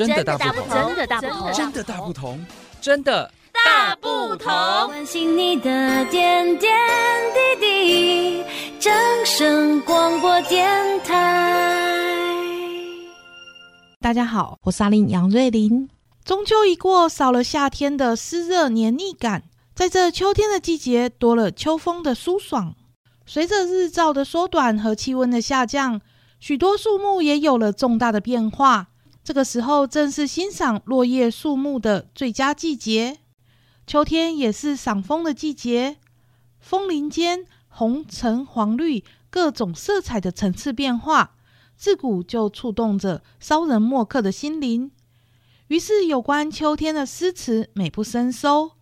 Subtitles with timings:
[0.00, 2.46] 真的大不同，真的大不同，真的大不同，
[2.80, 4.48] 真的大不同。
[4.86, 6.74] 关心你的点点
[7.60, 8.44] 滴滴，
[8.78, 8.90] 掌
[9.26, 11.92] 声广播电台。
[14.00, 15.90] 大家好，我是阿林杨瑞琳。
[16.24, 19.42] 中秋一过，少了夏天的湿热黏腻感，
[19.74, 22.74] 在这秋天的季节，多了秋风的舒爽。
[23.26, 26.00] 随着日照的缩短和气温的下降，
[26.38, 28.86] 许多树木也有了重大的变化。
[29.22, 33.18] 这个时候正是欣赏落叶树木的最佳季节。
[33.86, 35.98] 秋天也是赏枫的季节，
[36.58, 41.36] 枫林间红、橙、黄、绿各种色彩的层次变化，
[41.76, 44.90] 自古就触动着骚人墨客的心灵。
[45.68, 48.72] 于是，有关秋天的诗词美不胜收。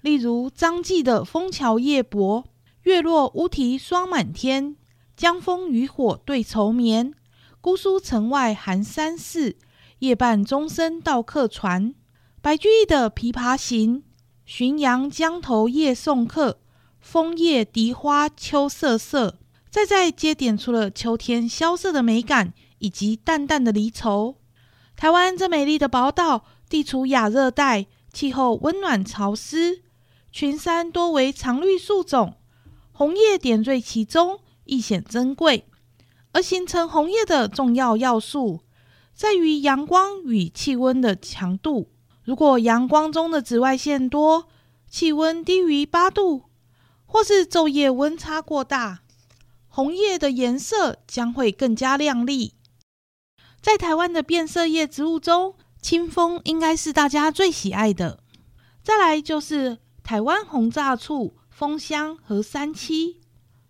[0.00, 2.42] 例如张继的《枫桥夜泊》。
[2.84, 4.74] 月落乌啼霜满天，
[5.14, 7.12] 江枫渔火对愁眠。
[7.60, 9.56] 姑苏城外寒山寺，
[9.98, 11.92] 夜半钟声到客船。
[12.40, 14.04] 白居易的《琵琶行》，
[14.48, 16.60] 浔阳江头夜送客，
[17.00, 24.36] 枫叶荻花秋瑟瑟，再再皆点出了秋天萧瑟的美感以及淡淡的离愁。
[24.96, 29.82] 台湾这美丽的宝岛，地处亚热带，气候温暖潮湿，
[30.30, 32.34] 群山多为常绿树种。
[32.92, 35.67] 红叶点缀其中，亦显珍贵。
[36.38, 38.60] 而形成红叶的重要要素，
[39.12, 41.90] 在于阳光与气温的强度。
[42.22, 44.46] 如果阳光中的紫外线多，
[44.88, 46.44] 气温低于八度，
[47.06, 49.00] 或是昼夜温差过大，
[49.66, 52.54] 红叶的颜色将会更加亮丽。
[53.60, 58.20] 在台湾的变色叶植物中，清风应该是大家最喜爱的。
[58.84, 61.34] 再来就是台湾红炸醋。
[61.50, 63.20] 枫香和三七，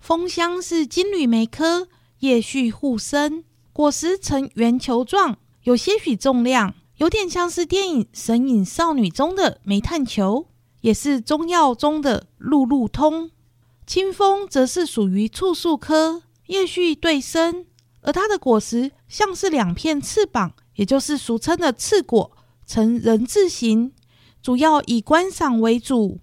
[0.00, 1.86] 枫香是金缕梅科，
[2.20, 10.48] 叶序互生，果实呈圆球状，有些许重量，有点像是电影《神隐少女》中的煤炭球，
[10.80, 13.30] 也是中药中的路路通。
[13.86, 17.66] 清风则是属于醋树科，叶序对生，
[18.00, 22.32] 而它的果实像是两片翅膀，也就是俗称的翅果，
[22.66, 23.92] 呈人字形，
[24.42, 26.18] 主要以观赏为主。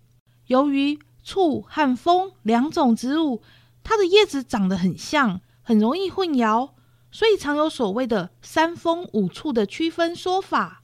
[0.48, 3.42] 由于醋和风两种植物，
[3.82, 6.72] 它的叶子长得很像，很容易混淆，
[7.12, 10.84] 所以常有所谓的“三风五处”的区分说法。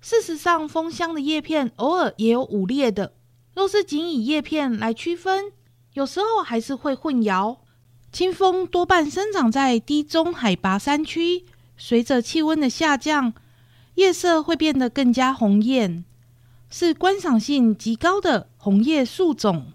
[0.00, 3.14] 事实上，枫香的叶片偶尔也有五裂的，
[3.54, 5.52] 若是仅以叶片来区分，
[5.92, 7.58] 有时候还是会混淆。
[8.12, 11.44] 清风多半生长在低中海拔山区，
[11.76, 13.34] 随着气温的下降，
[13.94, 16.04] 叶色会变得更加红艳，
[16.70, 19.72] 是观赏性极高的红叶树种。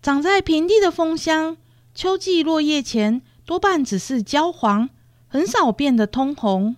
[0.00, 1.56] 长在平地的枫香，
[1.94, 4.90] 秋季落叶前多半只是焦黄，
[5.26, 6.76] 很少变得通红。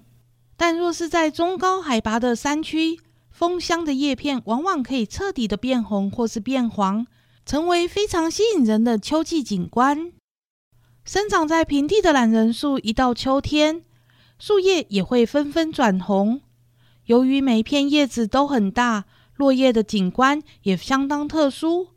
[0.56, 7.08] 但若是在中高海拔的山区，枫香的叶片往往可以彻底的变红或是变黄，
[7.44, 10.12] 成为非常吸引人的秋季景观。
[11.04, 13.82] 生长在平地的懒人树，一到秋天，
[14.38, 16.40] 树叶也会纷纷转红。
[17.06, 21.88] 由于每片叶子都很大，落叶的景观也相当特殊。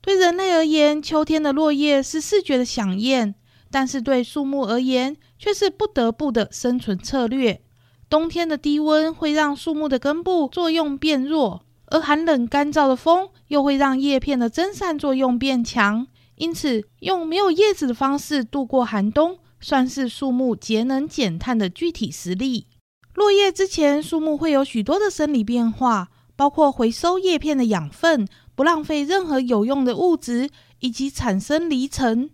[0.00, 3.34] 对人类而言，秋天的落叶是视觉的饗宴，
[3.70, 7.60] 但是对树木而言，却是不得不的生存策略。
[8.08, 16.06] 冬天的低温会让树木的根部作用变弱，而寒冷干燥的风又会让叶片的蒸散作用变强。
[16.36, 22.66] 因此，用没有叶子的方式度过寒冬，算是树木节能减碳的具体实例。
[23.14, 28.28] 落叶之前，树木会有许多的生理变化，包括回收叶片的养分。
[28.54, 30.48] 不浪费任何有用的物质，
[30.80, 32.30] 以及产生离层，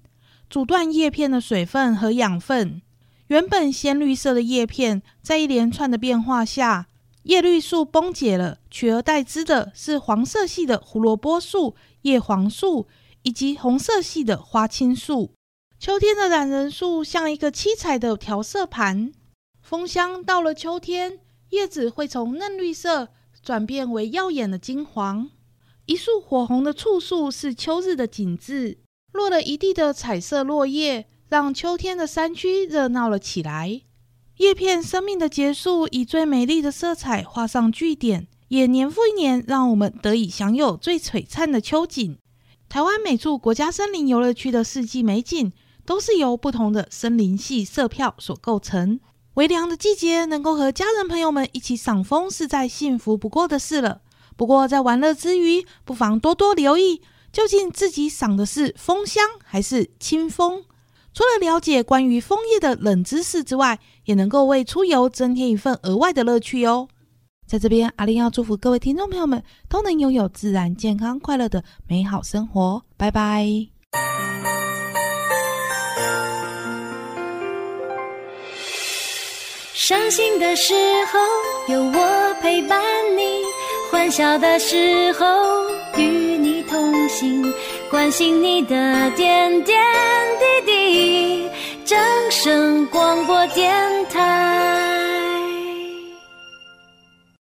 [0.52, 2.82] 阻断叶片的水分和养分。
[3.28, 6.88] 原本鲜绿色的叶片，在一连串的变化下，
[7.22, 12.86] 叶绿素崩解了，取而代之的是黄色系的胡萝卜素、叶黄素
[13.22, 15.32] 以及红色系的花青素。
[15.78, 19.10] 秋天的榄仁树像一个七彩的调色盘，
[19.62, 21.19] 枫香到了秋天，
[21.49, 23.08] 叶子会从嫩绿色
[23.43, 25.31] 转变为耀眼的金黄。
[25.87, 28.76] 一束火红的醋树是秋日的景致，
[29.12, 33.82] 落了一地的彩色落叶，让秋天的山区热闹了起来。
[34.38, 42.19] 叶片生命的结束，以最美丽的色彩画上句点，也年复一年，让我们得以享有最璀璨的秋景。
[42.69, 45.53] 台湾每处国家森林游乐区的四季美景，
[45.85, 48.99] 都是由不同的森林系色票所构成。
[49.35, 54.00] 微凉的季节，能够和家人朋友们一起赏枫，是再幸福不过的事了。
[54.37, 60.62] 不过，在玩乐之余，不妨多多留意，究竟自己赏的是枫香还是清风。
[61.14, 66.88] 除了了解关于枫叶的冷知识之外，也能够为出游增添一份额外的乐趣哦。
[67.46, 72.82] 在这边，阿玲要祝福各位听众朋友们都能拥有自然、健康、快乐的美好生活。
[72.96, 73.46] 拜拜。
[79.75, 80.75] 伤心的时
[81.06, 81.19] 候
[81.75, 82.81] 有我陪伴
[83.19, 83.43] 你，
[83.90, 85.26] 欢笑的时候
[85.99, 86.31] 与
[87.91, 89.81] 关心你的点点
[90.38, 91.49] 滴滴。
[91.85, 91.99] 掌
[92.31, 93.73] 声广播电
[94.09, 95.01] 台。